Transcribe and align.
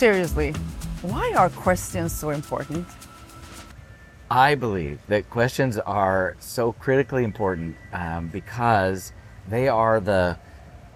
seriously, 0.00 0.52
why 1.02 1.30
are 1.34 1.50
questions 1.50 2.10
so 2.10 2.30
important? 2.30 2.88
I 4.30 4.54
believe 4.54 4.98
that 5.08 5.28
questions 5.28 5.76
are 5.76 6.36
so 6.40 6.72
critically 6.72 7.22
important 7.22 7.76
um, 7.92 8.28
because 8.28 9.12
they 9.46 9.68
are 9.68 10.00
the 10.00 10.38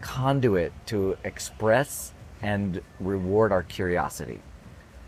conduit 0.00 0.72
to 0.86 1.18
express 1.22 2.14
and 2.40 2.80
reward 2.98 3.52
our 3.52 3.62
curiosity. 3.62 4.40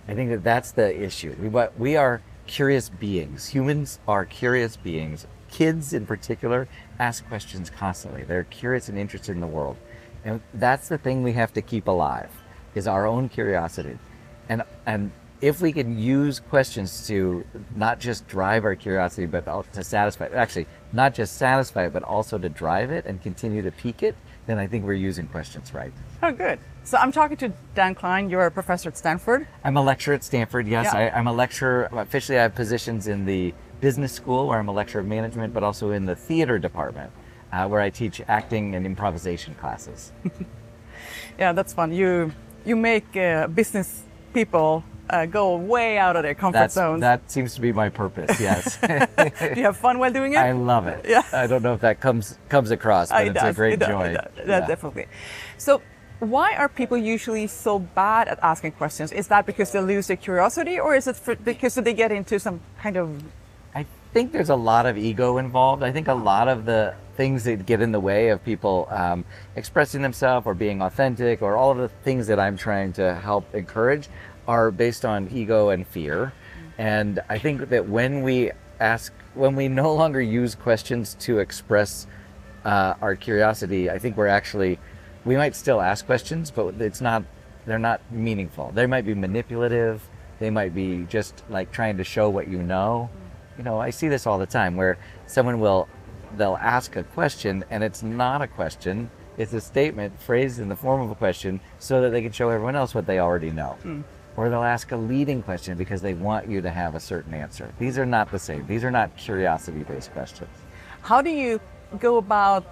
I 0.06 0.14
think 0.14 0.28
that 0.28 0.44
that's 0.44 0.72
the 0.72 1.02
issue. 1.02 1.34
We, 1.40 1.48
we 1.78 1.96
are 1.96 2.20
curious 2.46 2.90
beings. 2.90 3.48
Humans 3.48 3.98
are 4.06 4.26
curious 4.26 4.76
beings. 4.76 5.26
Kids, 5.48 5.94
in 5.94 6.04
particular, 6.04 6.68
ask 6.98 7.26
questions 7.28 7.70
constantly. 7.70 8.24
They're 8.24 8.44
curious 8.44 8.90
and 8.90 8.98
interested 8.98 9.32
in 9.32 9.40
the 9.40 9.46
world, 9.46 9.78
and 10.22 10.42
that's 10.52 10.88
the 10.88 10.98
thing 10.98 11.22
we 11.22 11.32
have 11.32 11.54
to 11.54 11.62
keep 11.62 11.88
alive: 11.88 12.30
is 12.76 12.86
our 12.86 13.06
own 13.06 13.28
curiosity. 13.28 13.98
And 14.48 14.62
and 14.84 15.10
if 15.40 15.60
we 15.60 15.72
can 15.72 15.98
use 15.98 16.40
questions 16.40 17.06
to 17.08 17.44
not 17.74 17.98
just 17.98 18.26
drive 18.28 18.64
our 18.64 18.74
curiosity, 18.74 19.26
but 19.26 19.44
to 19.72 19.84
satisfy, 19.84 20.28
actually, 20.28 20.66
not 20.92 21.14
just 21.14 21.36
satisfy 21.36 21.86
it, 21.86 21.92
but 21.92 22.02
also 22.02 22.38
to 22.38 22.48
drive 22.48 22.90
it 22.90 23.04
and 23.04 23.20
continue 23.22 23.60
to 23.60 23.70
pique 23.70 24.02
it, 24.02 24.14
then 24.46 24.58
I 24.58 24.66
think 24.66 24.84
we're 24.86 24.94
using 24.94 25.26
questions 25.26 25.74
right. 25.74 25.92
Oh, 26.22 26.32
good. 26.32 26.58
So 26.84 26.96
I'm 26.96 27.12
talking 27.12 27.36
to 27.38 27.52
Dan 27.74 27.94
Klein. 27.94 28.30
You're 28.30 28.46
a 28.46 28.50
professor 28.50 28.88
at 28.88 28.96
Stanford. 28.96 29.46
I'm 29.62 29.76
a 29.76 29.82
lecturer 29.82 30.14
at 30.14 30.24
Stanford. 30.24 30.66
Yes, 30.66 30.86
Yeah. 30.86 31.10
I, 31.14 31.18
I'm 31.18 31.26
a 31.26 31.32
lecturer. 31.32 31.90
Officially, 31.92 32.38
I 32.38 32.42
have 32.42 32.54
positions 32.54 33.06
in 33.06 33.26
the 33.26 33.52
business 33.82 34.12
school 34.12 34.46
where 34.46 34.58
I'm 34.58 34.68
a 34.68 34.72
lecturer 34.72 35.02
of 35.02 35.06
management, 35.06 35.52
but 35.52 35.62
also 35.62 35.90
in 35.90 36.06
the 36.06 36.16
theater 36.16 36.58
department 36.58 37.10
uh, 37.52 37.68
where 37.68 37.82
I 37.82 37.90
teach 37.90 38.22
acting 38.26 38.74
and 38.74 38.86
improvisation 38.86 39.54
classes. 39.56 40.12
Yeah, 41.38 41.52
that's 41.52 41.74
fun. 41.74 41.92
You 41.92 42.32
you 42.66 42.76
make 42.76 43.16
uh, 43.16 43.46
business 43.46 44.02
people 44.34 44.82
uh, 45.08 45.24
go 45.24 45.56
way 45.56 45.98
out 45.98 46.16
of 46.16 46.22
their 46.24 46.34
comfort 46.34 46.58
That's, 46.58 46.74
zones. 46.74 47.00
that 47.00 47.30
seems 47.30 47.54
to 47.54 47.60
be 47.60 47.72
my 47.72 47.88
purpose. 47.88 48.40
Yes, 48.40 48.76
Do 48.86 49.54
you 49.56 49.62
have 49.62 49.76
fun 49.76 49.98
while 49.98 50.12
doing 50.12 50.32
it? 50.32 50.38
I 50.38 50.52
love 50.52 50.88
it. 50.88 51.04
Yeah. 51.08 51.22
I 51.32 51.46
don't 51.46 51.62
know 51.62 51.74
if 51.74 51.80
that 51.80 52.00
comes 52.00 52.38
comes 52.48 52.70
across, 52.72 53.10
but 53.10 53.26
It 53.26 53.36
it's 53.36 53.44
a 53.44 53.52
great 53.52 53.74
it 53.74 53.86
joy. 53.86 54.14
does, 54.14 54.26
it 54.26 54.36
does, 54.36 54.48
Yeah. 54.48 54.66
Definitely. 54.66 55.06
So, 55.58 55.80
why 56.18 56.56
are 56.56 56.68
people 56.68 56.96
usually 56.98 57.46
so 57.46 57.78
bad 57.78 58.26
at 58.26 58.38
asking 58.42 58.72
questions? 58.72 59.12
Is 59.12 59.28
that 59.28 59.46
because 59.46 59.70
they 59.70 59.80
lose 59.80 60.08
their 60.08 60.16
curiosity, 60.16 60.80
or 60.80 60.96
is 60.96 61.06
it 61.06 61.16
for, 61.16 61.36
because 61.36 61.76
they 61.76 61.94
get 61.94 62.10
into 62.10 62.40
some 62.40 62.60
kind 62.82 62.96
of 62.96 63.22
I 63.74 63.86
think 64.12 64.32
there's 64.32 64.50
a 64.50 64.56
lot 64.56 64.86
of 64.86 64.96
ego 64.98 65.38
involved. 65.38 65.82
I 65.84 65.92
think 65.92 66.08
a 66.08 66.14
lot 66.14 66.48
of 66.48 66.64
the 66.64 66.94
things 67.16 67.44
that 67.44 67.66
get 67.66 67.80
in 67.80 67.92
the 67.92 68.00
way 68.00 68.28
of 68.28 68.44
people 68.44 68.86
um, 68.90 69.24
expressing 69.56 70.02
themselves 70.02 70.46
or 70.46 70.54
being 70.54 70.82
authentic 70.82 71.42
or 71.42 71.56
all 71.56 71.70
of 71.70 71.78
the 71.78 71.88
things 71.88 72.26
that 72.26 72.38
I'm 72.38 72.56
trying 72.56 72.92
to 72.94 73.14
help 73.14 73.54
encourage 73.54 74.08
are 74.46 74.70
based 74.70 75.04
on 75.04 75.28
ego 75.32 75.70
and 75.70 75.86
fear. 75.86 76.32
And 76.78 77.20
I 77.28 77.38
think 77.38 77.68
that 77.70 77.88
when 77.88 78.22
we 78.22 78.52
ask, 78.80 79.12
when 79.34 79.56
we 79.56 79.68
no 79.68 79.94
longer 79.94 80.20
use 80.20 80.54
questions 80.54 81.14
to 81.20 81.38
express 81.38 82.06
uh, 82.64 82.94
our 83.00 83.16
curiosity, 83.16 83.90
I 83.90 83.98
think 83.98 84.16
we're 84.16 84.26
actually, 84.26 84.78
we 85.24 85.36
might 85.36 85.56
still 85.56 85.80
ask 85.80 86.04
questions, 86.04 86.50
but 86.50 86.74
it's 86.80 87.00
not, 87.00 87.24
they're 87.64 87.78
not 87.78 88.00
meaningful. 88.10 88.72
They 88.74 88.86
might 88.86 89.06
be 89.06 89.14
manipulative. 89.14 90.02
They 90.38 90.50
might 90.50 90.74
be 90.74 91.04
just 91.08 91.42
like 91.48 91.72
trying 91.72 91.96
to 91.96 92.04
show 92.04 92.28
what 92.28 92.48
you 92.48 92.62
know. 92.62 93.08
You 93.56 93.64
know, 93.64 93.80
I 93.80 93.90
see 93.90 94.08
this 94.08 94.26
all 94.26 94.38
the 94.38 94.46
time 94.46 94.76
where 94.76 94.98
someone 95.26 95.60
will, 95.60 95.88
they'll 96.36 96.58
ask 96.60 96.96
a 96.96 97.02
question 97.02 97.64
and 97.70 97.82
it's 97.84 98.02
not 98.02 98.42
a 98.42 98.46
question. 98.46 99.10
It's 99.38 99.52
a 99.52 99.60
statement 99.60 100.18
phrased 100.20 100.60
in 100.60 100.68
the 100.68 100.76
form 100.76 101.00
of 101.02 101.10
a 101.10 101.14
question 101.14 101.60
so 101.78 102.00
that 102.00 102.10
they 102.10 102.22
can 102.22 102.32
show 102.32 102.48
everyone 102.48 102.76
else 102.76 102.94
what 102.94 103.06
they 103.06 103.18
already 103.18 103.50
know. 103.50 103.76
Hmm. 103.82 104.00
Or 104.36 104.48
they'll 104.50 104.62
ask 104.62 104.92
a 104.92 104.96
leading 104.96 105.42
question 105.42 105.78
because 105.78 106.02
they 106.02 106.14
want 106.14 106.48
you 106.48 106.60
to 106.60 106.70
have 106.70 106.94
a 106.94 107.00
certain 107.00 107.32
answer. 107.34 107.72
These 107.78 107.96
are 107.98 108.06
not 108.06 108.30
the 108.30 108.38
same. 108.38 108.66
These 108.66 108.84
are 108.84 108.90
not 108.90 109.16
curiosity 109.16 109.82
based 109.82 110.12
questions. 110.12 110.50
how 111.02 111.22
do 111.22 111.30
you 111.30 111.60
go 112.00 112.16
about 112.16 112.64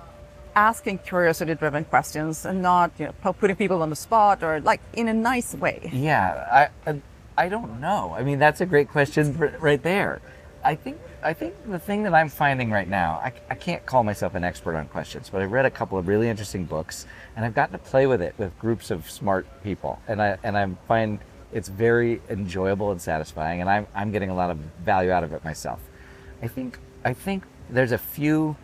asking 0.56 0.98
curiosity-driven 0.98 1.84
questions 1.84 2.44
and 2.44 2.62
not 2.62 2.92
you 2.98 3.06
know, 3.06 3.32
putting 3.32 3.56
people 3.56 3.82
on 3.82 3.90
the 3.90 3.96
spot 3.96 4.42
or 4.42 4.60
like 4.60 4.80
in 4.94 5.08
a 5.08 5.14
nice 5.14 5.54
way? 5.54 5.90
Yeah, 5.92 6.70
I, 6.86 6.90
I 6.90 7.00
I 7.36 7.48
don't 7.48 7.80
know. 7.80 8.14
I 8.16 8.22
mean, 8.22 8.38
that's 8.38 8.60
a 8.60 8.66
great 8.66 8.88
question 8.88 9.36
right 9.60 9.82
there. 9.82 10.20
I 10.62 10.74
think 10.76 10.98
I 11.24 11.32
think 11.32 11.54
the 11.70 11.78
thing 11.78 12.02
that 12.02 12.12
I'm 12.12 12.28
finding 12.28 12.70
right 12.70 12.86
now, 12.86 13.14
I, 13.24 13.32
I 13.48 13.54
can't 13.54 13.84
call 13.86 14.04
myself 14.04 14.34
an 14.34 14.44
expert 14.44 14.76
on 14.76 14.86
questions, 14.88 15.30
but 15.30 15.40
I've 15.40 15.52
read 15.52 15.64
a 15.64 15.70
couple 15.70 15.96
of 15.96 16.06
really 16.06 16.28
interesting 16.28 16.66
books, 16.66 17.06
and 17.34 17.46
I've 17.46 17.54
gotten 17.54 17.72
to 17.72 17.78
play 17.78 18.06
with 18.06 18.20
it 18.20 18.34
with 18.36 18.56
groups 18.58 18.90
of 18.90 19.10
smart 19.10 19.46
people, 19.64 19.98
and 20.06 20.20
I 20.20 20.36
and 20.42 20.56
I 20.56 20.68
find 20.86 21.18
it's 21.50 21.68
very 21.68 22.20
enjoyable 22.28 22.90
and 22.90 23.00
satisfying, 23.00 23.62
and 23.62 23.70
I'm 23.70 23.86
I'm 23.94 24.12
getting 24.12 24.28
a 24.28 24.34
lot 24.34 24.50
of 24.50 24.58
value 24.84 25.10
out 25.10 25.24
of 25.24 25.32
it 25.32 25.42
myself. 25.44 25.80
I 26.42 26.46
think 26.46 26.78
I 27.06 27.14
think 27.14 27.44
there's 27.70 27.92
a 27.92 27.98
few 27.98 28.54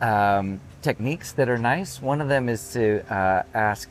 um, 0.00 0.60
techniques 0.80 1.32
that 1.32 1.50
are 1.50 1.58
nice. 1.58 2.00
One 2.00 2.22
of 2.22 2.28
them 2.28 2.48
is 2.48 2.72
to 2.72 3.04
uh, 3.12 3.42
ask, 3.52 3.90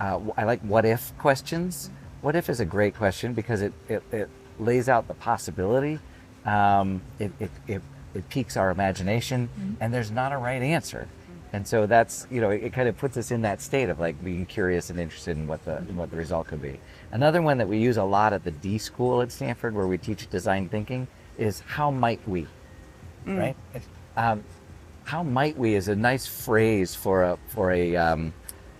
uh, 0.00 0.18
I 0.36 0.42
like 0.42 0.60
what 0.62 0.84
if 0.84 1.16
questions. 1.18 1.88
What 2.20 2.34
if 2.34 2.50
is 2.50 2.58
a 2.58 2.64
great 2.64 2.96
question 2.96 3.32
because 3.32 3.62
it, 3.62 3.72
it, 3.88 4.02
it 4.12 4.28
lays 4.58 4.88
out 4.88 5.06
the 5.06 5.14
possibility. 5.14 6.00
Um, 6.44 7.02
it, 7.18 7.30
it, 7.38 7.50
it, 7.68 7.82
it 8.14 8.28
piques 8.28 8.56
our 8.56 8.70
imagination, 8.70 9.48
and 9.80 9.92
there's 9.94 10.10
not 10.10 10.32
a 10.32 10.36
right 10.36 10.62
answer. 10.62 11.08
And 11.54 11.66
so 11.68 11.86
that's, 11.86 12.26
you 12.30 12.40
know, 12.40 12.50
it, 12.50 12.64
it 12.64 12.72
kind 12.72 12.88
of 12.88 12.96
puts 12.96 13.16
us 13.16 13.30
in 13.30 13.42
that 13.42 13.60
state 13.60 13.90
of 13.90 14.00
like 14.00 14.22
being 14.24 14.46
curious 14.46 14.88
and 14.90 14.98
interested 14.98 15.36
in 15.36 15.46
what 15.46 15.64
the, 15.64 15.78
in 15.78 15.96
what 15.96 16.10
the 16.10 16.16
result 16.16 16.46
could 16.48 16.62
be. 16.62 16.80
Another 17.12 17.42
one 17.42 17.58
that 17.58 17.68
we 17.68 17.78
use 17.78 17.98
a 17.98 18.04
lot 18.04 18.32
at 18.32 18.42
the 18.42 18.50
D 18.50 18.78
school 18.78 19.20
at 19.20 19.30
Stanford, 19.30 19.74
where 19.74 19.86
we 19.86 19.98
teach 19.98 20.28
design 20.30 20.68
thinking, 20.68 21.06
is 21.38 21.60
how 21.60 21.90
might 21.90 22.26
we? 22.26 22.46
right? 23.38 23.56
Um, 24.16 24.44
how 25.04 25.22
might 25.22 25.56
we 25.58 25.74
is 25.74 25.88
a 25.88 25.96
nice 25.96 26.26
phrase 26.26 26.94
for 26.94 27.22
a 27.24 27.38
for 27.48 27.70
a 27.70 27.96
um, 27.96 28.32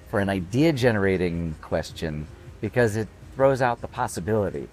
for 0.09 0.21
an 0.21 0.29
idea 0.29 0.73
generating 0.73 1.55
question 1.61 2.27
because 2.61 2.97
it 2.97 3.09
throws 3.35 3.61
out 3.63 3.81
the 3.81 3.89
possibility, 3.89 4.69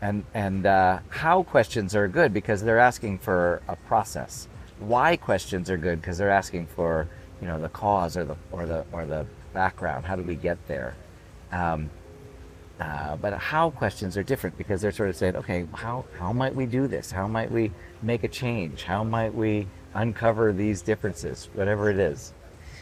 and 0.00 0.24
and 0.34 0.66
uh, 0.66 1.00
how 1.08 1.42
questions 1.42 1.94
are 1.94 2.08
good 2.08 2.32
because 2.32 2.62
they're 2.62 2.78
asking 2.78 3.18
for 3.18 3.62
a 3.68 3.76
process. 3.76 4.48
Why 4.78 5.16
questions 5.16 5.70
are 5.70 5.76
good 5.76 6.00
because 6.00 6.18
they're 6.18 6.30
asking 6.30 6.66
for 6.66 7.08
you 7.40 7.48
know 7.48 7.60
the 7.60 7.68
cause 7.68 8.16
or 8.16 8.24
the 8.24 8.36
or 8.52 8.66
the 8.66 8.84
or 8.92 9.06
the 9.06 9.26
background. 9.52 10.04
How 10.04 10.16
did 10.16 10.26
we 10.26 10.36
get 10.36 10.58
there? 10.68 10.94
Um, 11.50 11.90
uh, 12.80 13.16
but 13.16 13.32
how 13.34 13.70
questions 13.70 14.16
are 14.16 14.22
different 14.22 14.56
because 14.56 14.80
they're 14.80 14.92
sort 14.92 15.08
of 15.08 15.16
saying, 15.16 15.34
okay, 15.34 15.66
how, 15.74 16.04
how 16.16 16.32
might 16.32 16.54
we 16.54 16.64
do 16.64 16.86
this? 16.86 17.10
How 17.10 17.26
might 17.26 17.50
we 17.50 17.72
make 18.02 18.22
a 18.22 18.28
change? 18.28 18.84
How 18.84 19.02
might 19.02 19.34
we 19.34 19.66
uncover 19.94 20.52
these 20.52 20.80
differences, 20.80 21.48
whatever 21.54 21.90
it 21.90 21.98
is? 21.98 22.32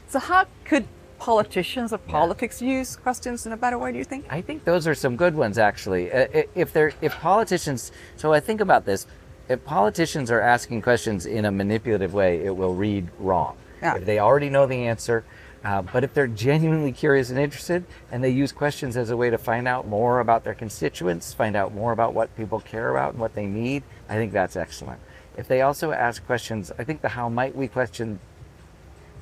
So, 0.07 0.19
how 0.19 0.47
could 0.65 0.87
politicians 1.19 1.93
or 1.93 1.99
politics 1.99 2.61
use 2.63 2.97
questions 2.97 3.47
in 3.47 3.53
a 3.53 3.57
better 3.57 3.79
way? 3.79 3.93
Do 3.93 3.99
you 3.99 4.05
think? 4.05 4.27
I 4.31 4.41
think 4.41 4.65
those 4.65 4.87
are 4.87 4.95
some 4.95 5.17
good 5.17 5.35
ones, 5.35 5.59
actually. 5.59 6.13
Uh, 6.13 6.45
If 6.55 6.73
they're 6.73 6.93
if 7.01 7.15
politicians, 7.17 7.93
so 8.17 8.33
I 8.33 8.41
think 8.41 8.61
about 8.61 8.85
this. 8.85 9.07
If 9.49 9.65
politicians 9.65 10.31
are 10.31 10.41
asking 10.41 10.83
questions 10.83 11.25
in 11.25 11.45
a 11.45 11.53
manipulative 11.53 12.13
way, 12.13 12.45
it 12.45 12.57
will 12.57 12.75
read 12.75 13.09
wrong. 13.19 13.57
Yeah. 13.81 13.97
If 13.97 14.05
they 14.05 14.19
already 14.19 14.51
know 14.51 14.67
the 14.67 14.87
answer, 14.87 15.25
uh, 15.65 15.83
but 15.83 16.03
if 16.03 16.13
they're 16.15 16.27
genuinely 16.27 16.93
curious 16.93 17.31
and 17.31 17.39
interested, 17.39 17.85
and 18.11 18.25
they 18.25 18.31
use 18.31 18.51
questions 18.53 18.97
as 18.97 19.11
a 19.11 19.17
way 19.17 19.31
to 19.31 19.39
find 19.39 19.69
out 19.69 19.87
more 19.87 20.21
about 20.21 20.43
their 20.43 20.55
constituents, 20.55 21.33
find 21.33 21.55
out 21.55 21.75
more 21.75 21.93
about 21.93 22.15
what 22.15 22.35
people 22.37 22.61
care 22.61 22.91
about 22.91 23.13
and 23.13 23.21
what 23.21 23.35
they 23.35 23.47
need, 23.47 23.83
I 24.09 24.15
think 24.15 24.33
that's 24.33 24.57
excellent. 24.57 25.01
If 25.37 25.47
they 25.47 25.61
also 25.63 25.93
ask 25.93 26.25
questions, 26.27 26.73
I 26.79 26.85
think 26.85 27.03
the 27.03 27.11
how 27.11 27.29
might 27.29 27.55
we 27.55 27.69
question 27.69 28.19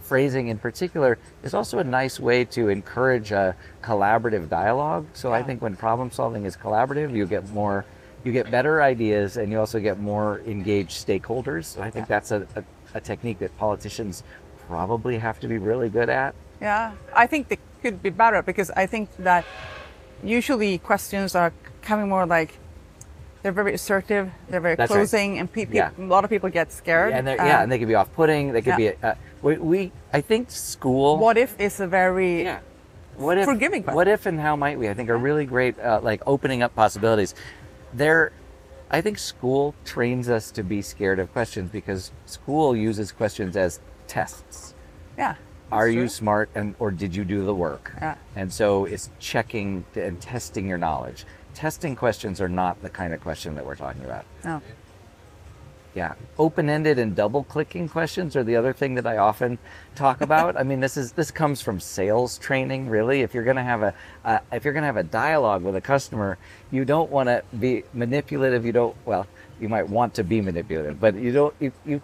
phrasing 0.08 0.48
in 0.48 0.58
particular 0.58 1.18
is 1.42 1.54
also 1.54 1.78
a 1.78 1.84
nice 1.84 2.20
way 2.20 2.44
to 2.44 2.68
encourage 2.68 3.32
a 3.32 3.56
collaborative 3.82 4.48
dialogue. 4.48 5.06
So 5.14 5.32
I 5.32 5.42
think 5.42 5.62
when 5.62 5.74
problem 5.76 6.10
solving 6.10 6.44
is 6.44 6.56
collaborative, 6.56 7.12
you 7.16 7.26
get 7.26 7.48
more, 7.50 7.84
you 8.22 8.32
get 8.32 8.50
better 8.50 8.82
ideas, 8.82 9.36
and 9.36 9.50
you 9.50 9.58
also 9.58 9.80
get 9.80 9.98
more 9.98 10.40
engaged 10.46 11.06
stakeholders. 11.06 11.64
So 11.64 11.82
I 11.82 11.90
think 11.90 12.06
that's 12.06 12.30
a, 12.30 12.46
a, 12.54 12.64
a 12.94 13.00
technique 13.00 13.38
that 13.38 13.56
politicians 13.58 14.22
probably 14.68 15.18
have 15.18 15.40
to 15.40 15.48
be 15.48 15.58
really 15.58 15.88
good 15.88 16.08
at. 16.08 16.34
Yeah, 16.60 16.92
I 17.14 17.26
think 17.26 17.48
they 17.48 17.58
could 17.82 18.02
be 18.02 18.10
better 18.10 18.42
because 18.42 18.70
I 18.70 18.86
think 18.86 19.08
that 19.18 19.44
usually 20.22 20.78
questions 20.78 21.34
are 21.34 21.52
coming 21.82 22.08
more 22.08 22.26
like 22.26 22.58
they're 23.42 23.52
very 23.52 23.74
assertive, 23.74 24.30
they're 24.48 24.60
very 24.60 24.74
That's 24.74 24.90
right. 24.90 24.96
closing, 24.96 25.38
and 25.38 25.52
pe- 25.52 25.66
pe- 25.66 25.76
Yeah. 25.76 25.90
a 25.98 26.02
lot 26.02 26.24
of 26.24 26.30
people 26.30 26.48
get 26.48 26.72
scared. 26.72 27.12
And 27.12 27.26
they're- 27.26 27.36
yeah, 27.36 27.56
Um, 27.58 27.62
and 27.64 27.72
they 27.72 27.78
can 27.78 27.88
be 27.88 27.94
off-putting. 27.94 28.52
They 28.52 28.62
could 28.62 28.78
yeah. 28.78 28.92
be. 28.92 29.02
Uh, 29.02 29.14
we, 29.44 29.56
we, 29.58 29.92
I 30.12 30.20
think 30.20 30.50
school. 30.50 31.18
what 31.18 31.36
if 31.36 31.58
is 31.60 31.80
a 31.80 31.86
very 31.86 32.44
Yeah. 32.44 32.60
What 33.16 33.38
if 33.38 33.44
Forgiving 33.44 33.84
question. 33.84 33.94
What 33.94 34.08
if 34.08 34.26
and 34.26 34.40
how 34.40 34.56
might 34.56 34.76
we? 34.76 34.88
I 34.88 34.94
think 34.94 35.08
are 35.08 35.16
really 35.16 35.46
great, 35.46 35.78
uh, 35.78 36.00
like 36.02 36.20
opening 36.26 36.64
up 36.64 36.74
possibilities. 36.74 37.32
There, 37.92 38.32
I 38.90 39.00
think 39.02 39.18
school 39.18 39.76
trains 39.84 40.28
us 40.28 40.50
to 40.52 40.64
be 40.64 40.82
scared 40.82 41.20
of 41.20 41.32
questions 41.32 41.70
because 41.70 42.10
school 42.26 42.74
uses 42.74 43.12
questions 43.12 43.56
as 43.56 43.78
tests. 44.08 44.74
yeah 45.16 45.36
are 45.72 45.88
you 45.88 46.08
smart 46.08 46.50
and 46.54 46.74
or 46.78 46.90
did 46.90 47.14
you 47.14 47.24
do 47.24 47.44
the 47.44 47.54
work? 47.54 47.92
Yeah. 47.96 48.16
And 48.36 48.52
so 48.52 48.84
it's 48.84 49.10
checking 49.18 49.84
and 49.94 50.20
testing 50.20 50.68
your 50.68 50.78
knowledge. 50.78 51.24
Testing 51.54 51.96
questions 51.96 52.40
are 52.40 52.48
not 52.48 52.82
the 52.82 52.90
kind 52.90 53.14
of 53.14 53.20
question 53.20 53.54
that 53.54 53.64
we're 53.66 53.76
talking 53.76 54.04
about. 54.04 54.24
No. 54.44 54.60
Yeah, 55.94 56.14
open-ended 56.38 56.98
and 56.98 57.14
double-clicking 57.14 57.88
questions 57.88 58.34
are 58.34 58.42
the 58.42 58.56
other 58.56 58.72
thing 58.72 58.96
that 58.96 59.06
I 59.06 59.18
often 59.18 59.58
talk 59.94 60.20
about. 60.28 60.56
I 60.56 60.64
mean, 60.64 60.80
this 60.80 60.96
is 60.96 61.12
this 61.12 61.30
comes 61.30 61.60
from 61.60 61.78
sales 61.78 62.36
training, 62.38 62.88
really. 62.88 63.22
If 63.22 63.32
you're 63.32 63.44
going 63.44 63.56
to 63.56 63.62
have 63.62 63.82
a 63.82 63.94
uh, 64.24 64.38
if 64.52 64.64
you're 64.64 64.72
going 64.72 64.82
to 64.82 64.86
have 64.86 64.96
a 64.96 65.04
dialogue 65.04 65.62
with 65.62 65.76
a 65.76 65.80
customer, 65.80 66.36
you 66.72 66.84
don't 66.84 67.10
want 67.10 67.28
to 67.28 67.42
be 67.60 67.84
manipulative. 67.92 68.66
You 68.66 68.72
don't 68.72 68.96
well, 69.04 69.26
you 69.60 69.68
might 69.68 69.88
want 69.88 70.14
to 70.14 70.24
be 70.24 70.40
manipulative, 70.40 71.00
but 71.00 71.14
you 71.14 71.32
don't 71.32 71.54
you 71.60 71.72
you 71.84 72.02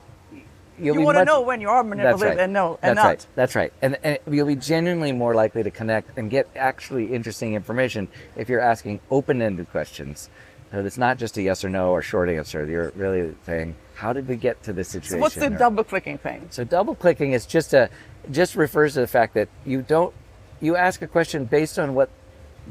you'll 0.81 0.97
You 0.97 1.03
want 1.03 1.19
to 1.19 1.25
know 1.25 1.41
when 1.41 1.61
you 1.61 1.69
are 1.69 1.83
manipulative 1.83 2.21
right. 2.21 2.39
and 2.39 2.53
no, 2.53 2.79
and 2.83 2.97
That's 2.97 3.05
not. 3.05 3.09
right. 3.09 3.27
That's 3.35 3.55
right. 3.55 3.73
And, 3.83 3.99
and 4.03 4.19
you'll 4.31 4.47
be 4.47 4.57
genuinely 4.57 5.13
more 5.13 5.35
likely 5.35 5.63
to 5.63 5.71
connect 5.71 6.17
and 6.17 6.31
get 6.31 6.49
actually 6.57 7.13
interesting 7.13 7.55
information 7.55 8.09
if 8.37 8.49
you're 8.49 8.61
asking 8.61 9.01
open-ended 9.11 9.71
questions. 9.71 10.31
So 10.72 10.84
it's 10.84 10.99
not 10.99 11.19
just 11.19 11.37
a 11.37 11.43
yes 11.43 11.64
or 11.64 11.69
no 11.69 11.90
or 11.90 12.00
short 12.02 12.28
answer. 12.28 12.64
You're 12.64 12.93
really 12.94 13.34
saying, 13.44 13.75
how 13.94 14.12
did 14.12 14.28
we 14.28 14.37
get 14.37 14.62
to 14.64 14.72
this 14.72 14.88
situation? 14.88 15.19
So 15.19 15.19
what's 15.19 15.34
the 15.34 15.46
Or- 15.46 15.58
double 15.58 15.82
clicking 15.84 16.19
thing? 16.19 16.46
so 16.50 16.64
double 16.64 16.94
clicking 16.94 17.32
is 17.32 17.44
just 17.46 17.75
a 17.75 17.90
just 18.31 18.55
refers 18.55 18.94
to 18.94 19.00
the 19.00 19.06
fact 19.06 19.34
that 19.34 19.49
you 19.64 19.82
don't 19.82 20.14
you 20.61 20.76
ask 20.76 21.00
a 21.02 21.06
question 21.06 21.44
based 21.46 21.78
on 21.78 21.94
what 21.94 22.11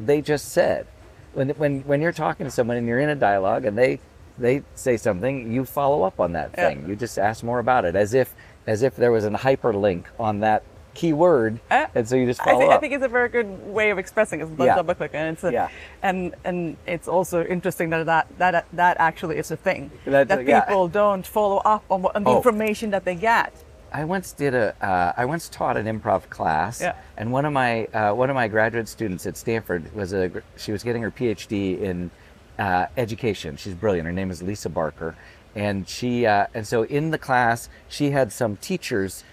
they 0.06 0.22
just 0.22 0.50
said. 0.50 0.86
When 1.34 1.50
when 1.52 1.82
when 1.82 2.02
you're 2.02 2.12
talking 2.14 2.46
to 2.46 2.52
someone 2.52 2.78
and 2.78 2.88
you're 2.88 3.00
in 3.00 3.10
a 3.10 3.16
dialogue 3.16 3.66
and 3.66 3.78
they 3.78 4.00
they 4.38 4.64
say 4.76 4.96
something, 4.96 5.52
you 5.52 5.66
follow 5.66 6.04
up 6.04 6.20
on 6.20 6.32
that 6.34 6.52
Yeah. 6.58 6.70
thing. 6.70 6.86
You 6.88 6.96
just 6.96 7.20
ask 7.20 7.44
more 7.44 7.60
about 7.60 7.84
it 7.84 7.96
as 7.96 8.14
if 8.14 8.34
as 8.66 8.82
if 8.84 8.96
there 8.96 9.12
was 9.12 9.26
an 9.26 9.34
hyperlink 9.36 10.06
on 10.20 10.40
that 10.40 10.64
keyword, 11.00 11.60
Uh, 11.72 11.86
and 11.96 12.06
so 12.08 12.16
you 12.18 12.26
just 12.26 12.42
I 12.42 12.46
follow 12.46 12.60
think, 12.60 12.72
up. 12.72 12.78
I 12.78 12.80
think 12.82 12.94
it's 12.94 13.06
a 13.06 13.08
very 13.20 13.30
good 13.30 13.50
way 13.78 13.90
of 13.90 13.98
expressing 13.98 14.42
it, 14.42 14.58
but 14.58 14.66
Yeah. 14.66 14.76
double 14.76 14.96
clicking. 14.96 15.20
And 15.22 15.34
it's 15.36 15.44
a, 15.46 15.52
Yeah. 15.52 15.70
and 16.04 16.36
and 16.44 16.76
it's 16.86 17.08
also 17.08 17.38
interesting 17.46 17.90
that 17.92 18.06
that 18.06 18.28
that, 18.38 18.66
that 18.74 18.96
actually 19.00 19.38
is 19.38 19.50
a 19.52 19.56
thing 19.56 19.92
That- 20.06 20.28
that 20.28 20.46
yeah. 20.46 20.62
people 20.62 20.88
don't 20.90 21.26
follow 21.26 21.58
up 21.74 21.84
on, 21.90 22.02
what, 22.04 22.16
on 22.18 22.24
the 22.26 22.32
Oh. 22.32 22.38
information 22.38 22.92
that 22.92 23.06
they 23.06 23.16
get. 23.16 23.54
I 23.94 24.04
once 24.04 24.34
did 24.34 24.54
a. 24.54 24.76
Uh, 24.86 25.14
I 25.22 25.26
once 25.26 25.50
taught 25.50 25.76
an 25.78 25.86
improv 25.94 26.30
class, 26.30 26.80
Yeah. 26.82 26.94
and 27.18 27.32
one 27.32 27.46
of 27.46 27.54
my 27.54 27.72
uh, 27.94 28.14
one 28.14 28.30
of 28.30 28.36
my 28.36 28.48
graduate 28.50 28.88
students 28.88 29.26
at 29.26 29.36
Stanford 29.38 29.82
was 29.96 30.14
a. 30.14 30.30
She 30.58 30.72
was 30.72 30.84
getting 30.84 31.02
her 31.02 31.10
PhD 31.12 31.82
in 31.82 32.12
uh, 32.60 32.86
education. 32.98 33.56
She's 33.58 33.74
brilliant. 33.74 34.06
Her 34.06 34.12
name 34.22 34.30
is 34.30 34.44
Lisa 34.44 34.70
Barker, 34.70 35.16
and 35.56 35.88
she 35.88 36.26
uh, 36.28 36.48
and 36.54 36.68
so 36.68 36.84
in 36.84 37.10
the 37.12 37.18
class 37.18 37.70
she 37.88 38.12
had 38.12 38.32
some 38.32 38.58
teachers 38.58 39.24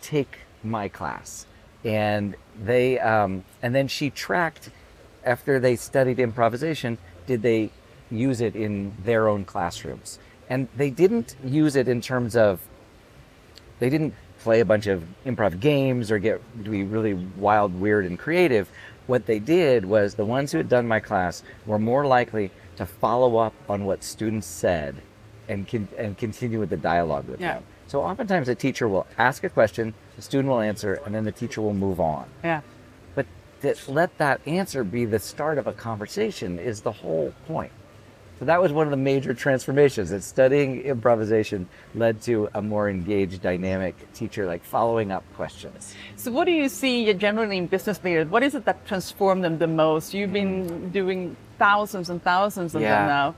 take 0.00 0.38
my 0.70 0.88
class, 0.88 1.46
and 1.84 2.34
they 2.62 2.98
um, 2.98 3.44
and 3.62 3.74
then 3.74 3.88
she 3.88 4.10
tracked 4.10 4.70
after 5.24 5.58
they 5.58 5.76
studied 5.76 6.18
improvisation. 6.18 6.98
Did 7.26 7.42
they 7.42 7.70
use 8.10 8.40
it 8.40 8.54
in 8.54 8.94
their 9.04 9.28
own 9.28 9.44
classrooms? 9.44 10.18
And 10.48 10.68
they 10.76 10.90
didn't 10.90 11.34
use 11.44 11.74
it 11.74 11.88
in 11.88 12.00
terms 12.00 12.36
of 12.36 12.60
they 13.78 13.90
didn't 13.90 14.14
play 14.40 14.60
a 14.60 14.64
bunch 14.64 14.86
of 14.86 15.02
improv 15.24 15.58
games 15.58 16.10
or 16.10 16.18
get 16.18 16.40
to 16.64 16.70
be 16.70 16.84
really 16.84 17.14
wild, 17.14 17.78
weird, 17.80 18.04
and 18.06 18.18
creative. 18.18 18.68
What 19.08 19.26
they 19.26 19.38
did 19.38 19.84
was 19.84 20.14
the 20.14 20.24
ones 20.24 20.52
who 20.52 20.58
had 20.58 20.68
done 20.68 20.86
my 20.86 21.00
class 21.00 21.42
were 21.66 21.78
more 21.78 22.06
likely 22.06 22.50
to 22.76 22.86
follow 22.86 23.38
up 23.38 23.54
on 23.68 23.84
what 23.84 24.04
students 24.04 24.46
said 24.46 24.96
and 25.48 25.66
con- 25.68 25.88
and 25.96 26.16
continue 26.18 26.58
with 26.60 26.70
the 26.70 26.76
dialogue 26.76 27.26
with 27.28 27.40
Yeah. 27.40 27.54
them. 27.54 27.64
So 27.88 28.02
oftentimes 28.02 28.48
a 28.48 28.54
teacher 28.54 28.88
will 28.88 29.06
ask 29.18 29.42
a 29.44 29.48
question, 29.48 29.94
the 30.16 30.22
student 30.22 30.48
will 30.48 30.60
answer, 30.60 31.00
and 31.04 31.14
then 31.14 31.24
the 31.24 31.32
teacher 31.32 31.60
will 31.60 31.74
move 31.74 32.00
on. 32.00 32.26
Yeah. 32.42 32.62
But 33.14 33.26
that 33.60 33.88
let 33.88 34.16
that 34.18 34.40
answer 34.46 34.82
be 34.82 35.04
the 35.04 35.18
start 35.18 35.58
of 35.58 35.66
a 35.66 35.72
conversation 35.72 36.58
is 36.58 36.80
the 36.80 36.92
whole 36.92 37.32
point. 37.46 37.72
So 38.38 38.44
that 38.44 38.60
was 38.60 38.70
one 38.70 38.86
of 38.86 38.90
the 38.90 38.98
major 38.98 39.32
transformations 39.32 40.10
that 40.10 40.22
studying 40.22 40.82
improvisation 40.82 41.68
led 41.94 42.20
to 42.22 42.50
a 42.52 42.60
more 42.60 42.90
engaged, 42.90 43.40
dynamic 43.40 43.94
teacher, 44.12 44.44
like 44.44 44.62
following 44.62 45.10
up 45.10 45.24
questions. 45.36 45.94
So 46.16 46.30
what 46.30 46.44
do 46.44 46.50
you 46.52 46.68
see 46.68 47.10
generally 47.14 47.56
in 47.56 47.66
business 47.66 48.02
leaders? 48.04 48.28
What 48.28 48.42
is 48.42 48.54
it 48.54 48.66
that 48.66 48.86
transformed 48.86 49.42
them 49.42 49.56
the 49.56 49.66
most? 49.66 50.12
You've 50.12 50.34
been 50.34 50.90
doing 50.90 51.34
thousands 51.58 52.10
and 52.10 52.22
thousands 52.22 52.74
of 52.74 52.82
Yeah. 52.82 52.98
them 52.98 53.06
now. 53.08 53.34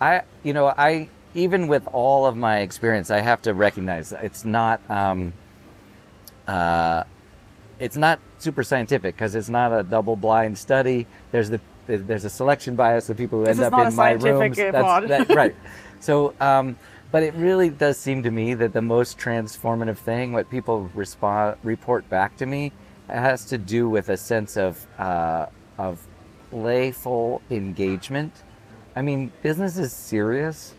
I, 0.00 0.22
you 0.42 0.54
know, 0.54 0.68
I 0.68 1.08
even 1.34 1.66
with 1.66 1.86
all 1.92 2.24
of 2.26 2.36
my 2.36 2.60
experience, 2.60 3.10
I 3.10 3.20
have 3.20 3.42
to 3.42 3.52
recognize 3.52 4.12
it's 4.12 4.44
not, 4.44 4.80
um, 4.88 5.32
uh, 6.46 7.04
it's 7.78 7.96
not 7.96 8.20
super 8.38 8.62
scientific 8.62 9.14
because 9.14 9.34
it's 9.34 9.48
not 9.48 9.72
a 9.72 9.82
double-blind 9.82 10.56
study. 10.56 11.06
There's 11.32 11.50
the 11.50 11.60
there's 11.86 12.24
a 12.24 12.30
selection 12.30 12.76
bias 12.76 13.10
of 13.10 13.16
people 13.16 13.40
who 13.40 13.44
This 13.44 13.58
end 13.58 13.74
up 13.74 13.86
in 13.86 13.94
my 13.94 14.12
rooms. 14.12 14.56
That's, 14.56 15.08
that, 15.08 15.28
right. 15.34 15.54
So, 16.00 16.34
um, 16.40 16.78
but 17.10 17.22
it 17.22 17.34
really 17.34 17.68
does 17.68 17.98
seem 17.98 18.22
to 18.22 18.30
me 18.30 18.54
that 18.54 18.72
the 18.72 18.82
most 18.82 19.18
transformative 19.18 19.98
thing, 19.98 20.32
what 20.32 20.50
people 20.50 20.90
respond 20.94 21.58
report 21.62 22.08
back 22.08 22.36
to 22.38 22.46
me, 22.46 22.72
has 23.08 23.44
to 23.46 23.58
do 23.58 23.88
with 23.88 24.08
a 24.08 24.16
sense 24.16 24.56
of 24.56 24.86
uh, 24.98 25.46
of 25.78 26.06
playful 26.50 27.42
engagement. 27.50 28.32
I 28.96 29.02
mean, 29.02 29.32
business 29.42 29.76
is 29.76 29.92
serious, 29.92 30.74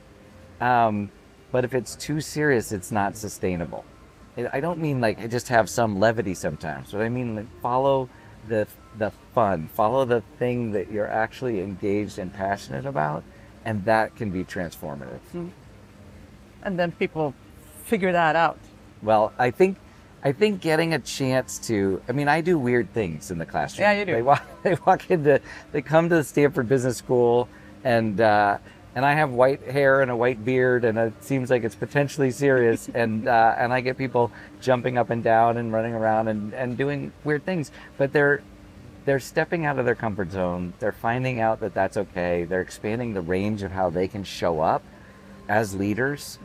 um, 0.62 1.12
but 1.52 1.66
if 1.66 1.74
it's 1.74 1.96
too 1.96 2.22
serious, 2.22 2.72
it's 2.72 2.92
not 2.92 3.16
sustainable. 3.16 3.86
I- 4.38 4.50
I 4.54 4.60
don't 4.60 4.80
mean 4.80 5.02
like 5.02 5.20
I 5.20 5.28
just 5.28 5.50
have 5.50 5.70
some 5.70 6.00
levity 6.00 6.34
sometimes, 6.34 6.92
but 6.92 7.02
I 7.02 7.10
mean 7.10 7.36
like 7.36 7.62
follow 7.62 8.10
the 8.48 8.68
the 8.98 9.12
fun, 9.34 9.70
follow 9.74 10.06
the 10.06 10.22
thing 10.40 10.72
that 10.74 10.92
you're 10.92 11.08
actually 11.08 11.62
engaged 11.62 12.18
and 12.20 12.34
passionate 12.34 12.86
about, 12.86 13.24
and 13.66 13.84
that 13.86 14.16
can 14.16 14.30
be 14.30 14.44
transformative. 14.44 15.20
And 16.64 16.80
then 16.80 16.92
people 16.94 17.34
figure 17.84 18.12
that 18.12 18.36
out. 18.36 18.58
Well, 19.02 19.34
I 19.38 19.52
think 19.52 19.78
I 20.24 20.32
think 20.32 20.62
getting 20.62 20.94
a 20.94 21.00
chance 21.00 21.60
to 21.68 22.02
I 22.10 22.12
mean 22.12 22.28
I 22.28 22.42
do 22.42 22.58
weird 22.58 22.92
things 22.94 23.32
in 23.32 23.38
the 23.38 23.46
classroom. 23.46 23.84
Yeah, 23.84 24.00
you 24.00 24.06
do. 24.06 24.12
They 24.14 24.22
walk 24.22 24.44
they 24.64 24.76
walk 24.86 25.10
into 25.12 25.40
they 25.72 25.82
come 25.82 26.10
to 26.10 26.16
the 26.16 26.24
Stanford 26.24 26.68
Business 26.68 26.98
School 26.98 27.48
and 27.84 28.20
uh 28.22 28.58
and 28.96 29.06
I 29.06 29.14
have 29.14 29.32
white 29.32 29.62
hair 29.64 30.02
and 30.02 30.10
a 30.10 30.16
white 30.16 30.44
beard 30.44 30.86
and 30.86 30.98
it 30.98 31.24
seems 31.24 31.50
like 31.50 31.64
it's 31.64 31.76
potentially 31.76 32.32
serious 32.32 32.90
and 32.94 33.28
uh, 33.28 33.56
and 33.58 33.74
I 33.74 33.82
get 33.82 33.98
people 33.98 34.32
jumping 34.62 34.98
up 34.98 35.10
and 35.10 35.24
down 35.24 35.58
and 35.58 35.72
running 35.72 35.94
around 35.94 36.28
and, 36.28 36.54
and 36.54 36.78
doing 36.78 37.12
weird 37.24 37.46
things 37.46 37.72
but 37.98 38.14
they're 38.14 38.42
they're 39.06 39.20
stepping 39.20 39.66
out 39.66 39.78
of 39.78 39.86
their 39.86 39.96
comfort 39.96 40.32
zone 40.32 40.74
they're 40.80 40.92
finding 40.92 41.40
out 41.40 41.60
that 41.60 41.74
that's 41.74 41.98
okay 41.98 42.44
they're 42.44 42.62
expanding 42.62 43.14
the 43.14 43.22
range 43.22 43.62
of 43.62 43.72
how 43.72 43.90
they 43.90 44.08
can 44.08 44.24
show 44.24 44.62
up 44.62 44.84
as 45.48 45.76
leaders 45.76 46.40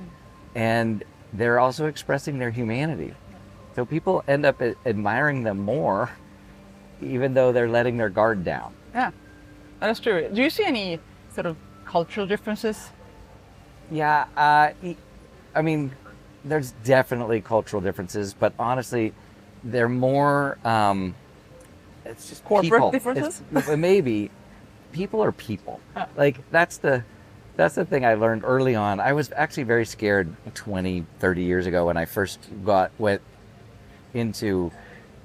and 0.55 1.05
they're 1.33 1.61
also 1.61 1.87
expressing 1.87 2.39
their 2.39 2.51
humanity. 2.51 3.15
So 3.75 3.85
people 3.85 4.25
end 4.27 4.45
up 4.45 4.61
admiring 4.85 5.45
them 5.45 5.61
more, 5.61 6.11
even 7.01 7.35
though 7.35 7.53
they're 7.53 7.69
letting 7.69 7.97
their 7.97 8.09
guard 8.09 8.45
down. 8.45 8.75
Yeah, 8.95 9.13
that's 9.79 10.01
true. 10.01 10.29
Do 10.33 10.43
you 10.43 10.51
see 10.51 10.65
any 10.65 10.99
sort 11.33 11.47
of 11.47 11.57
cultural 11.91 12.27
differences? 12.27 12.91
Yeah, 13.91 14.27
uh, 14.37 14.71
I 15.55 15.63
mean, 15.63 15.91
there's 16.45 16.71
definitely 16.85 17.41
cultural 17.41 17.83
differences, 17.83 18.33
but 18.33 18.53
honestly, 18.59 19.13
they're 19.65 19.89
more. 19.89 20.59
Um, 20.65 21.15
it's 22.05 22.29
just 22.29 22.45
Corporate 22.45 22.71
people. 22.73 22.91
differences? 22.93 23.43
It's- 23.57 23.77
maybe 23.77 24.31
people 24.93 25.23
are 25.23 25.33
people. 25.33 25.81
Like 26.17 26.39
that's 26.53 26.79
the 26.79 27.03
that's 27.57 27.75
the 27.75 27.85
thing 27.85 28.05
I 28.05 28.15
learned 28.15 28.43
early 28.45 28.75
on. 28.77 29.01
I 29.01 29.13
was 29.13 29.33
actually 29.35 29.65
very 29.65 29.85
scared 29.85 30.35
20, 30.55 31.05
30 31.19 31.43
years 31.43 31.67
ago 31.67 31.87
when 31.87 31.97
I 31.97 32.05
first 32.07 32.39
got 32.65 32.91
went 32.99 33.21
into 34.15 34.71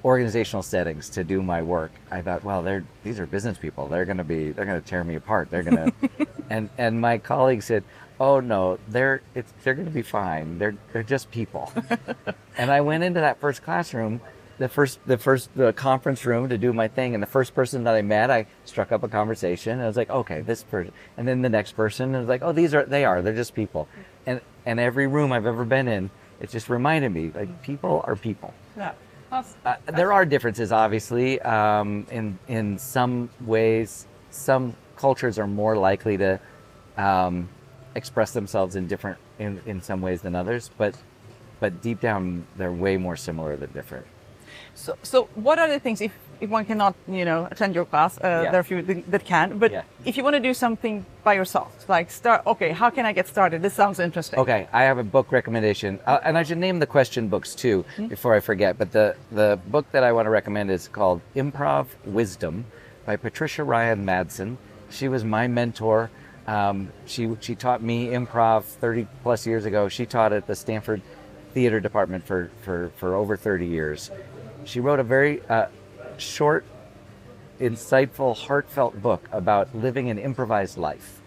organizational 0.06 0.62
settings 0.62 1.08
to 1.10 1.24
do 1.24 1.42
my 1.42 1.60
work. 1.60 1.90
I 2.12 2.22
thought, 2.22 2.44
well, 2.44 2.62
they're 2.62 2.84
these 3.02 3.18
are 3.18 3.26
business 3.26 3.58
people. 3.58 3.88
They're 3.88 4.04
going 4.04 4.18
to 4.18 4.24
be 4.24 4.52
they're 4.52 4.64
going 4.64 4.80
to 4.80 4.88
tear 4.88 5.02
me 5.02 5.16
apart. 5.16 5.50
They're 5.50 5.64
going 5.64 5.92
to 6.16 6.26
and 6.48 6.70
and 6.78 7.00
my 7.00 7.18
colleague 7.18 7.64
said, 7.64 7.82
"Oh 8.20 8.38
no, 8.38 8.78
they're 8.86 9.20
it's 9.34 9.52
they're 9.64 9.74
going 9.74 9.88
to 9.88 9.92
be 9.92 10.02
fine. 10.02 10.58
They're 10.58 10.76
they're 10.92 11.02
just 11.02 11.32
people." 11.32 11.72
and 12.56 12.70
I 12.70 12.82
went 12.82 13.02
into 13.02 13.18
that 13.18 13.40
first 13.40 13.64
classroom, 13.64 14.20
the 14.58 14.68
first 14.68 15.00
the 15.06 15.18
first 15.18 15.52
the 15.56 15.72
conference 15.72 16.24
room 16.24 16.48
to 16.50 16.56
do 16.56 16.72
my 16.72 16.86
thing, 16.86 17.12
and 17.14 17.20
the 17.20 17.26
first 17.26 17.52
person 17.52 17.82
that 17.82 17.96
I 17.96 18.02
met, 18.02 18.30
I 18.30 18.46
struck 18.64 18.92
up 18.92 19.02
a 19.02 19.08
conversation. 19.08 19.72
And 19.72 19.82
I 19.82 19.88
was 19.88 19.96
like, 19.96 20.10
"Okay, 20.10 20.40
this 20.40 20.62
person," 20.62 20.92
and 21.16 21.26
then 21.26 21.42
the 21.42 21.50
next 21.50 21.72
person, 21.72 22.10
and 22.10 22.16
I 22.16 22.20
was 22.20 22.28
like, 22.28 22.42
"Oh, 22.42 22.52
these 22.52 22.74
are 22.74 22.84
they 22.84 23.04
are 23.04 23.22
they're 23.22 23.34
just 23.34 23.54
people." 23.54 23.88
And 24.24 24.40
and 24.64 24.78
every 24.78 25.08
room 25.08 25.32
I've 25.32 25.46
ever 25.46 25.64
been 25.64 25.88
in, 25.88 26.10
it 26.38 26.50
just 26.50 26.68
reminded 26.68 27.10
me 27.12 27.32
like 27.34 27.62
people 27.62 28.02
are 28.04 28.14
people. 28.14 28.54
Yeah. 28.76 28.92
Uh, 29.32 29.76
there 29.86 30.12
are 30.12 30.24
differences, 30.24 30.72
obviously. 30.72 31.40
Um, 31.42 32.06
in 32.10 32.38
in 32.48 32.78
some 32.78 33.28
ways, 33.40 34.06
some 34.30 34.74
cultures 34.96 35.38
are 35.38 35.46
more 35.46 35.76
likely 35.76 36.16
to 36.16 36.40
um, 36.96 37.48
express 37.94 38.32
themselves 38.32 38.76
in 38.76 38.86
different 38.86 39.18
in, 39.38 39.60
in 39.66 39.82
some 39.82 40.00
ways 40.00 40.22
than 40.22 40.34
others. 40.34 40.70
But 40.78 40.96
but 41.60 41.82
deep 41.82 42.00
down, 42.00 42.46
they're 42.56 42.72
way 42.72 42.96
more 42.96 43.16
similar 43.16 43.56
than 43.56 43.72
different. 43.72 44.06
So, 44.74 44.96
so 45.02 45.24
what 45.34 45.58
are 45.58 45.68
the 45.68 45.80
things 45.80 46.00
if, 46.00 46.12
if 46.40 46.50
one 46.50 46.64
cannot, 46.64 46.94
you 47.08 47.24
know, 47.24 47.48
attend 47.50 47.74
your 47.74 47.84
class? 47.84 48.18
Uh, 48.18 48.20
Yeah. 48.44 48.50
There 48.50 48.60
are 48.60 48.60
a 48.60 48.64
few 48.64 48.82
that- 48.82 49.24
can, 49.24 49.58
but 49.58 49.70
Yeah. 49.72 49.82
if 50.04 50.16
you 50.16 50.22
want 50.24 50.34
to 50.36 50.40
do 50.40 50.54
something 50.54 51.04
by 51.24 51.34
yourself, 51.34 51.70
like 51.88 52.10
start, 52.10 52.42
okay, 52.46 52.70
how 52.70 52.90
can 52.90 53.04
I 53.06 53.12
get 53.12 53.26
started? 53.28 53.62
This 53.62 53.74
sounds 53.74 53.98
interesting. 53.98 54.38
Okay, 54.38 54.68
I 54.72 54.82
have 54.84 54.98
a 54.98 55.04
book 55.04 55.32
recommendation, 55.32 55.98
uh, 56.06 56.18
and 56.22 56.36
I 56.38 56.42
should 56.44 56.58
name 56.58 56.78
the 56.78 56.86
question 56.86 57.28
books 57.28 57.54
too 57.54 57.84
before 58.08 58.34
I 58.34 58.40
forget. 58.40 58.78
But 58.78 58.92
the 58.92 59.14
the 59.32 59.58
book 59.68 59.86
that 59.92 60.04
I 60.04 60.12
want 60.12 60.26
to 60.26 60.30
recommend 60.30 60.70
is 60.70 60.88
called 60.88 61.20
Improv 61.34 61.86
Wisdom 62.04 62.64
by 63.06 63.16
Patricia 63.16 63.64
Ryan 63.64 64.04
Madson. 64.04 64.56
She 64.90 65.08
was 65.08 65.24
my 65.24 65.46
mentor. 65.48 66.10
Um, 66.46 66.92
she 67.06 67.22
she 67.40 67.54
taught 67.56 67.82
me 67.82 68.08
improv 68.08 68.62
30 68.80 69.06
plus 69.22 69.46
years 69.46 69.64
ago. 69.64 69.88
She 69.88 70.06
taught 70.06 70.32
at 70.32 70.46
the 70.46 70.54
Stanford 70.54 71.00
Theater 71.54 71.80
Department 71.80 72.24
for 72.26 72.50
for 72.62 72.90
for 72.96 73.14
over 73.14 73.36
30 73.36 73.66
years. 73.66 74.10
She 74.64 74.78
wrote 74.80 75.00
a 75.00 75.02
very 75.02 75.40
uh, 75.48 75.66
short, 76.20 76.64
insightful, 77.60 78.36
heartfelt 78.36 79.00
book 79.00 79.28
about 79.32 79.74
living 79.74 80.10
an 80.10 80.18
improvised 80.18 80.76
life 80.76 81.22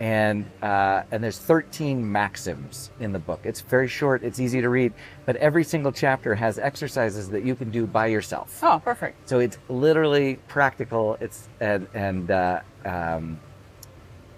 and 0.00 0.44
uh, 0.62 1.02
and 1.12 1.22
there's 1.22 1.38
13 1.38 2.10
maxims 2.10 2.90
in 3.00 3.12
the 3.12 3.18
book. 3.18 3.40
It's 3.44 3.60
very 3.60 3.88
short. 3.88 4.22
It's 4.24 4.40
easy 4.40 4.60
to 4.60 4.68
read, 4.68 4.92
but 5.24 5.36
every 5.36 5.64
single 5.64 5.92
chapter 5.92 6.34
has 6.34 6.58
exercises 6.58 7.30
that 7.30 7.44
you 7.44 7.54
can 7.54 7.70
do 7.70 7.86
by 7.86 8.06
yourself. 8.06 8.58
Oh, 8.62 8.80
perfect. 8.84 9.28
So 9.28 9.38
it's 9.38 9.58
literally 9.68 10.36
practical. 10.48 11.16
It's 11.20 11.48
and 11.60 11.86
and 11.94 12.30
uh, 12.30 12.60
um, 12.84 13.38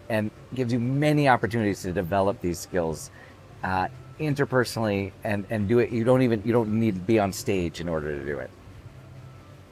and 0.08 0.30
gives 0.54 0.72
you 0.72 0.78
many 0.78 1.28
opportunities 1.28 1.82
to 1.82 1.92
develop 1.92 2.40
these 2.40 2.58
skills 2.58 3.10
uh, 3.64 3.88
interpersonally 4.20 5.12
and 5.24 5.46
and 5.48 5.66
do 5.66 5.78
it. 5.78 5.90
You 5.90 6.04
don't 6.04 6.22
even 6.22 6.42
you 6.44 6.52
don't 6.52 6.78
need 6.78 6.96
to 6.96 7.00
be 7.00 7.18
on 7.18 7.32
stage 7.32 7.80
in 7.80 7.88
order 7.88 8.18
to 8.18 8.26
do 8.26 8.38
it. 8.38 8.50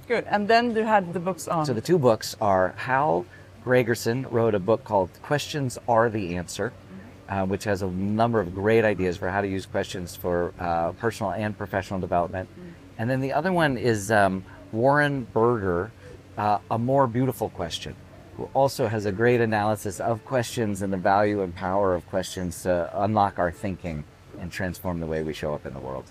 Good. 0.07 0.25
And 0.29 0.47
then 0.49 0.77
you 0.77 0.83
had 0.83 1.13
the 1.13 1.21
books 1.21 1.49
on. 1.49 1.65
So 1.67 1.73
the 1.73 1.81
two 1.81 1.99
books 1.99 2.37
are 2.41 2.75
Hal 2.77 3.25
Gregersen 3.65 4.31
wrote 4.31 4.55
a 4.55 4.59
book 4.59 4.85
called 4.85 5.09
Questions 5.23 5.79
Are 5.89 6.11
the 6.11 6.37
Answer, 6.37 6.73
uh, 7.29 7.47
which 7.47 7.65
has 7.65 7.81
a 7.81 7.87
number 7.87 8.39
of 8.39 8.55
great 8.55 8.85
ideas 8.85 9.17
for 9.17 9.31
how 9.31 9.41
to 9.41 9.49
use 9.49 9.65
questions 9.65 10.15
for 10.15 10.53
uh, 10.59 10.93
personal 10.93 11.33
and 11.33 11.57
professional 11.57 11.99
development. 11.99 12.49
And 12.99 13.09
then 13.09 13.21
the 13.21 13.33
other 13.33 13.53
one 13.53 13.79
is 13.79 14.11
um, 14.11 14.45
Warren 14.73 15.27
Berger, 15.33 15.91
uh, 16.37 16.59
A 16.71 16.79
More 16.79 17.07
Beautiful 17.07 17.49
Question, 17.49 17.97
who 18.37 18.49
also 18.53 18.87
has 18.87 19.07
a 19.07 19.13
great 19.13 19.41
analysis 19.41 20.01
of 20.01 20.25
questions 20.25 20.83
and 20.83 20.93
the 20.93 20.99
value 20.99 21.41
and 21.41 21.55
power 21.55 21.95
of 21.95 22.07
questions 22.09 22.63
to 22.65 22.91
unlock 23.03 23.39
our 23.39 23.51
thinking 23.51 24.05
and 24.39 24.53
transform 24.53 25.01
the 25.01 25.07
way 25.07 25.23
we 25.23 25.33
show 25.33 25.55
up 25.55 25.65
in 25.65 25.73
the 25.73 25.81
world. 25.81 26.05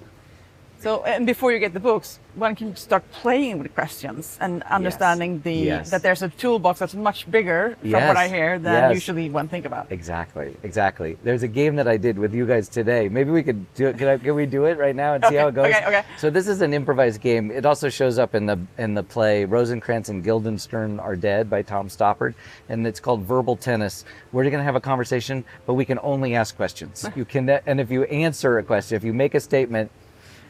So, 0.84 1.02
and 1.06 1.26
before 1.26 1.54
you 1.54 1.60
get 1.60 1.74
the 1.74 1.80
books, 1.80 2.20
one 2.36 2.56
can 2.56 2.76
start 2.76 3.10
playing 3.14 3.60
with 3.60 3.74
questions 3.74 4.38
and 4.42 4.64
understanding 4.64 5.40
the 5.42 5.54
Yes. 5.54 5.90
that 5.92 6.02
there's 6.04 6.22
a 6.22 6.28
toolbox 6.28 6.80
that's 6.80 6.94
much 6.94 7.30
bigger, 7.32 7.78
from 7.80 7.92
what 7.92 8.18
I 8.18 8.28
hear, 8.28 8.60
than 8.60 8.74
Yes. 8.74 8.94
usually 8.96 9.30
one 9.30 9.48
think 9.48 9.66
about. 9.66 9.88
Exactly, 9.92 10.58
exactly. 10.64 11.18
There's 11.24 11.44
a 11.44 11.48
game 11.48 11.78
that 11.78 11.88
I 11.88 11.96
did 11.96 12.20
with 12.20 12.34
you 12.34 12.46
guys 12.46 12.68
today. 12.68 13.08
Maybe 13.08 13.32
we 13.32 13.44
could 13.44 13.74
do 13.76 13.88
it. 13.88 13.98
Can, 13.98 14.08
I, 14.10 14.18
can 14.18 14.36
we 14.36 14.46
do 14.46 14.66
it 14.66 14.78
right 14.78 14.96
now 14.96 15.14
and 15.14 15.24
see 15.26 15.36
how 15.36 15.48
it 15.48 15.56
goes? 15.56 15.68
okay, 15.68 15.86
okay. 15.86 16.04
So 16.18 16.30
this 16.30 16.50
is 16.50 16.62
an 16.62 16.74
improvised 16.74 17.22
game. 17.22 17.50
It 17.50 17.66
also 17.66 17.88
shows 17.88 18.20
up 18.20 18.36
in 18.36 18.46
the 18.46 18.60
in 18.78 18.94
the 18.94 19.04
play 19.04 19.46
Rosencrantz 19.46 20.10
and 20.10 20.22
Guildenstern 20.22 21.00
Are 21.00 21.16
Dead 21.16 21.50
by 21.50 21.62
Tom 21.62 21.88
Stoppard, 21.88 22.34
and 22.68 22.86
it's 22.86 23.00
called 23.00 23.22
Verbal 23.24 23.56
Tennis. 23.56 24.04
We're 24.34 24.44
going 24.44 24.58
to 24.58 24.64
have 24.64 24.76
a 24.76 24.82
conversation, 24.82 25.46
but 25.66 25.76
we 25.76 25.86
can 25.86 26.00
only 26.04 26.36
ask 26.36 26.58
questions. 26.58 27.06
You 27.16 27.26
can, 27.26 27.48
and 27.48 27.80
if 27.80 27.90
you 27.92 28.04
answer 28.06 28.58
a 28.58 28.64
question, 28.64 28.96
if 28.98 29.04
you 29.04 29.14
make 29.14 29.34
a 29.36 29.40
statement, 29.40 29.92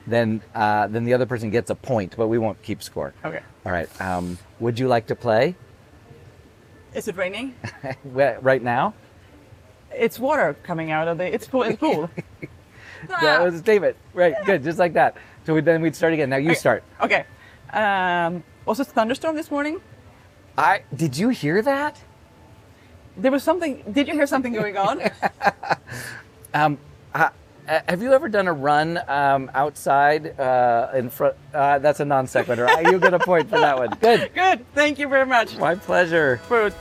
then 0.08 0.42
uh, 0.54 0.88
then 0.88 1.06
the 1.06 1.14
other 1.14 1.26
person 1.26 1.50
gets 1.50 1.70
a 1.70 1.76
point, 1.76 2.16
but 2.18 2.28
we 2.28 2.38
won't 2.38 2.62
keep 2.62 2.84
score. 2.84 3.14
Okay. 3.24 3.42
All 3.66 3.72
right. 3.72 3.90
Um, 4.02 4.38
would 4.60 4.78
you 4.80 4.88
like 4.88 5.08
to 5.08 5.16
play 5.16 5.56
Is 6.94 7.08
it 7.08 7.16
raining? 7.16 7.56
right 8.06 8.62
now? 8.62 8.94
it's 9.96 10.20
water 10.20 10.56
coming 10.64 10.92
out 10.92 11.08
of 11.08 11.18
the. 11.18 11.34
It's 11.34 11.48
pool. 11.48 11.64
It's 11.64 11.80
pool. 11.80 12.10
That 13.08 13.42
was 13.44 13.56
a 13.56 13.60
statement. 13.60 13.98
Right, 14.14 14.34
good, 14.46 14.64
just 14.64 14.80
like 14.80 14.94
that. 14.94 15.18
So 15.46 15.54
we, 15.54 15.60
then 15.60 15.82
we'd 15.82 15.94
start 15.94 16.14
again. 16.14 16.30
Now 16.30 16.38
you 16.38 16.56
start. 16.56 16.86
Okay. 17.02 17.26
Um, 17.74 18.44
was 18.66 18.80
it 18.80 18.88
thunderstorm 18.88 19.36
this 19.36 19.52
morning? 19.52 19.82
I 20.58 20.84
did 20.96 21.18
you 21.18 21.28
hear 21.28 21.62
that? 21.62 22.02
There 23.18 23.30
was 23.30 23.44
something. 23.44 23.84
Did 23.92 24.08
you 24.08 24.14
hear 24.14 24.26
something 24.26 24.54
going 24.54 24.78
on? 24.78 25.02
Um, 26.56 26.78
uh, 27.16 27.30
have 27.68 28.02
you 28.02 28.14
ever 28.14 28.30
done 28.30 28.48
a 28.48 28.54
run 28.54 29.00
um, 29.08 29.50
outside 29.54 30.40
uh, 30.40 30.92
in 30.96 31.10
front? 31.10 31.36
Uh, 31.54 31.80
that's 31.80 32.00
a 32.00 32.06
non 32.06 32.28
sequitur. 32.28 32.68
you 32.82 33.00
get 33.00 33.14
a 33.14 33.20
point 33.20 33.50
for 33.50 33.60
that 33.60 33.78
one. 33.78 33.90
Good. 34.02 34.32
Good. 34.36 34.66
Thank 34.74 35.00
you 35.00 35.08
very 35.08 35.26
much 35.26 35.58
My 35.58 35.76
pleasure. 35.76 36.38
for 36.48 36.72